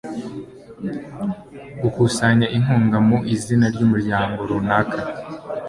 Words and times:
gukusanya 1.81 2.47
inkunga 2.57 2.97
mu 3.07 3.17
izina 3.33 3.65
ry'umuryango 3.73 4.39
runaka 4.49 4.99